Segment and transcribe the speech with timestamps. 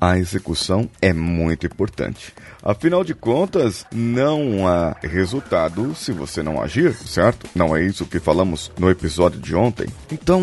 [0.00, 2.32] a execução é muito importante.
[2.62, 7.46] Afinal de contas, não há resultado se você não agir, certo?
[7.54, 9.86] Não é isso que falamos no episódio de ontem?
[10.12, 10.42] Então,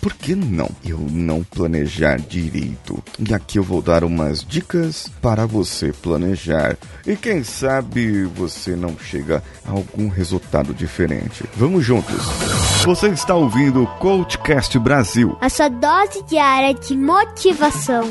[0.00, 3.02] por que não eu não planejar direito?
[3.18, 6.76] E aqui eu vou dar umas dicas para você planejar.
[7.06, 11.44] E quem sabe você não chega a algum resultado diferente.
[11.56, 12.22] Vamos juntos!
[12.84, 18.10] Você está ouvindo o Coachcast Brasil a sua dose diária de motivação.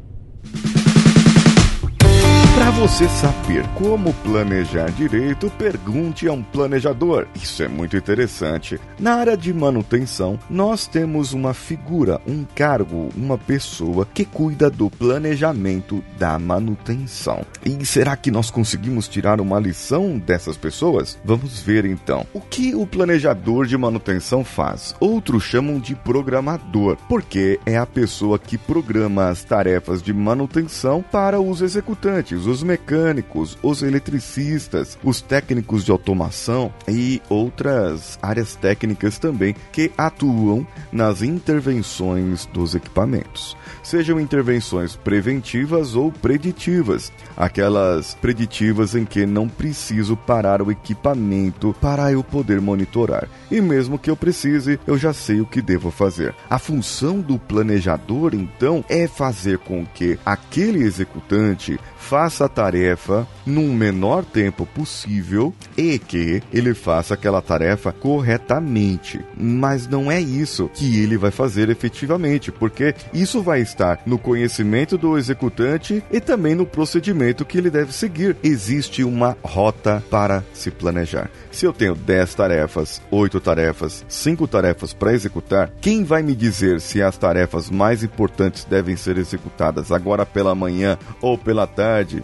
[2.61, 7.25] Para você saber como planejar direito, pergunte a um planejador.
[7.33, 8.79] Isso é muito interessante.
[8.99, 14.91] Na área de manutenção, nós temos uma figura, um cargo, uma pessoa que cuida do
[14.91, 17.43] planejamento da manutenção.
[17.65, 21.17] E será que nós conseguimos tirar uma lição dessas pessoas?
[21.25, 22.27] Vamos ver então.
[22.31, 24.95] O que o planejador de manutenção faz?
[24.99, 31.41] Outros chamam de programador, porque é a pessoa que programa as tarefas de manutenção para
[31.41, 39.55] os executantes os mecânicos, os eletricistas, os técnicos de automação e outras áreas técnicas também
[39.71, 43.57] que atuam nas intervenções dos equipamentos.
[43.81, 52.11] Sejam intervenções preventivas ou preditivas, aquelas preditivas em que não preciso parar o equipamento para
[52.11, 53.27] eu poder monitorar.
[53.49, 56.35] E mesmo que eu precise, eu já sei o que devo fazer.
[56.49, 63.73] A função do planejador, então, é fazer com que aquele executante faça a tarefa num
[63.73, 69.19] menor tempo possível e que ele faça aquela tarefa corretamente.
[69.37, 74.97] Mas não é isso que ele vai fazer efetivamente, porque isso vai estar no conhecimento
[74.97, 78.35] do executante e também no procedimento que ele deve seguir.
[78.43, 81.29] Existe uma rota para se planejar.
[81.51, 86.79] Se eu tenho 10 tarefas, 8 tarefas, 5 tarefas para executar, quem vai me dizer
[86.81, 92.23] se as tarefas mais importantes devem ser executadas agora pela manhã ou pela tarde?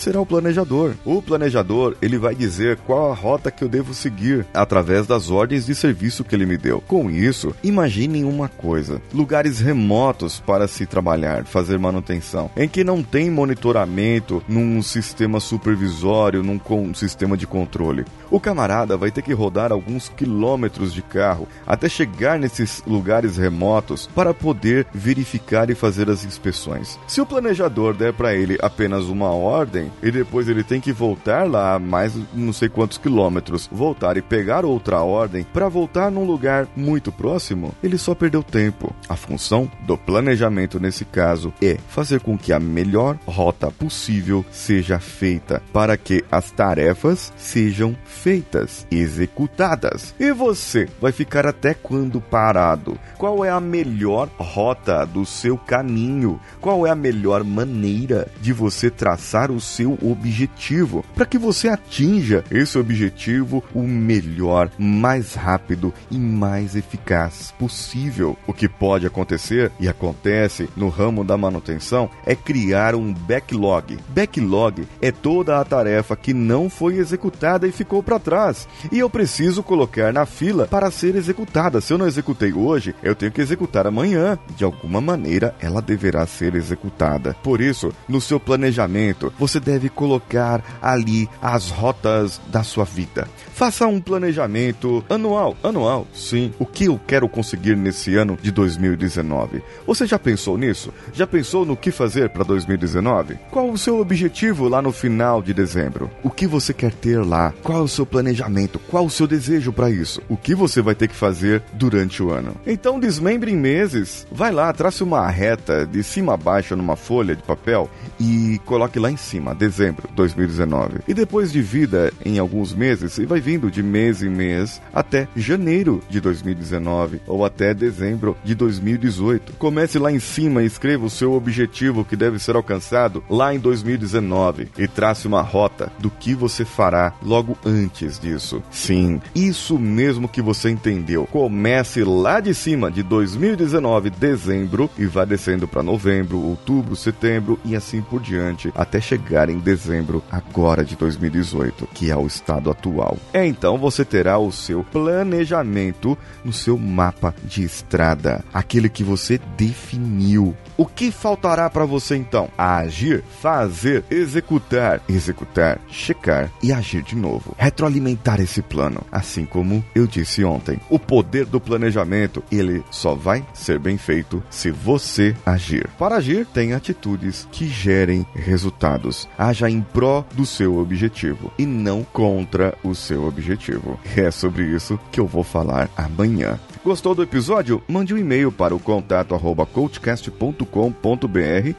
[0.00, 0.94] será o planejador.
[1.04, 5.66] O planejador, ele vai dizer qual a rota que eu devo seguir através das ordens
[5.66, 6.80] de serviço que ele me deu.
[6.86, 13.02] Com isso, imaginem uma coisa: lugares remotos para se trabalhar, fazer manutenção, em que não
[13.02, 16.60] tem monitoramento num sistema supervisório, num
[16.94, 18.04] sistema de controle.
[18.30, 24.08] O camarada vai ter que rodar alguns quilômetros de carro até chegar nesses lugares remotos
[24.14, 26.98] para poder verificar e fazer as inspeções.
[27.06, 31.48] Se o planejador der para ele apenas uma ordem, e depois ele tem que voltar
[31.48, 36.68] lá mais não sei quantos quilômetros, voltar e pegar outra ordem para voltar num lugar
[36.76, 38.94] muito próximo, ele só perdeu tempo.
[39.08, 44.98] A função do planejamento nesse caso é fazer com que a melhor rota possível seja
[44.98, 50.14] feita para que as tarefas sejam feitas, executadas.
[50.18, 52.98] E você vai ficar até quando parado?
[53.16, 56.40] Qual é a melhor rota do seu caminho?
[56.60, 62.44] Qual é a melhor maneira de você traçar o seu objetivo, para que você atinja
[62.50, 68.36] esse objetivo o melhor, mais rápido e mais eficaz possível.
[68.46, 73.98] O que pode acontecer e acontece no ramo da manutenção é criar um backlog.
[74.08, 79.08] Backlog é toda a tarefa que não foi executada e ficou para trás, e eu
[79.08, 81.80] preciso colocar na fila para ser executada.
[81.80, 84.38] Se eu não executei hoje, eu tenho que executar amanhã.
[84.56, 87.36] De alguma maneira, ela deverá ser executada.
[87.42, 93.28] Por isso, no seu planejamento, você deve colocar ali as rotas da sua vida.
[93.52, 96.50] Faça um planejamento anual, anual, sim.
[96.58, 99.62] O que eu quero conseguir nesse ano de 2019?
[99.86, 100.92] Você já pensou nisso?
[101.12, 103.38] Já pensou no que fazer para 2019?
[103.50, 106.10] Qual o seu objetivo lá no final de dezembro?
[106.22, 107.52] O que você quer ter lá?
[107.62, 108.78] Qual o seu planejamento?
[108.78, 110.22] Qual o seu desejo para isso?
[110.26, 112.56] O que você vai ter que fazer durante o ano?
[112.66, 114.26] Então desmembre em meses.
[114.32, 118.98] Vai lá, trace uma reta de cima a baixo numa folha de papel e coloque
[118.98, 121.00] lá em cima, dezembro 2019.
[121.06, 126.02] E depois divida em alguns meses e vai vindo de mês em mês até janeiro
[126.08, 129.52] de 2019 ou até dezembro de 2018.
[129.58, 133.58] Comece lá em cima e escreva o seu objetivo que deve ser alcançado lá em
[133.58, 138.62] 2019 e trace uma rota do que você fará logo antes disso.
[138.70, 141.26] Sim, isso mesmo que você entendeu.
[141.26, 147.76] Comece lá de cima de 2019, dezembro, e vá descendo para novembro, outubro, setembro e
[147.76, 153.16] assim por diante, até chegar em dezembro agora de 2018, que é o estado atual.
[153.32, 160.54] Então você terá o seu planejamento no seu mapa de estrada, aquele que você definiu.
[160.76, 162.48] O que faltará para você então?
[162.56, 167.54] Agir, fazer, executar, executar, checar e agir de novo.
[167.58, 170.80] Retroalimentar esse plano, assim como eu disse ontem.
[170.88, 175.86] O poder do planejamento, ele só vai ser bem feito se você agir.
[175.98, 179.28] Para agir, tem atitudes que gerem resultados.
[179.38, 183.98] Haja em pró do seu objetivo e não contra o seu objetivo.
[184.16, 186.58] É sobre isso que eu vou falar amanhã.
[186.82, 187.82] Gostou do episódio?
[187.86, 189.34] Mande um e-mail para o contato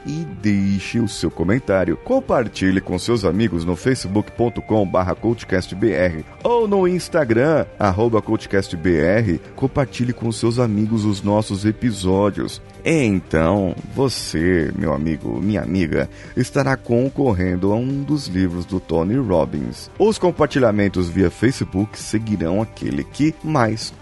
[0.06, 1.96] e deixe o seu comentário.
[1.96, 7.66] Compartilhe com seus amigos no facebook.com barra coachcastbr ou no Instagram
[8.22, 9.40] coachcastbr.
[9.56, 12.62] Compartilhe com seus amigos os nossos episódios.
[12.84, 19.90] Então, você, meu amigo, minha amiga, estará concorrendo a um dos livros do Tony Robbins.
[19.98, 23.92] Os compartilhamentos via Facebook seguirão aquele que mais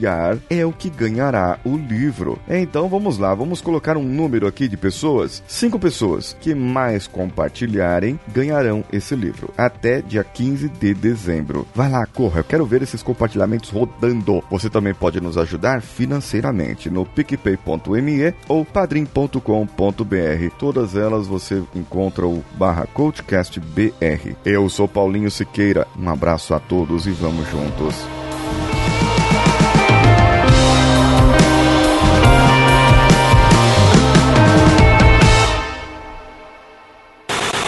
[0.00, 2.38] compartilhar é o que ganhará o livro.
[2.48, 5.42] Então vamos lá, vamos colocar um número aqui de pessoas.
[5.46, 11.66] Cinco pessoas que mais compartilharem ganharão esse livro até dia 15 de dezembro.
[11.74, 14.42] Vai lá, corra, eu quero ver esses compartilhamentos rodando.
[14.50, 20.56] Você também pode nos ajudar financeiramente no padrim.me ou padrim.com.br.
[20.58, 24.36] Todas elas você encontra o barra CoachCastBR.
[24.44, 25.86] Eu sou Paulinho Siqueira.
[25.98, 28.19] Um abraço a todos e vamos juntos.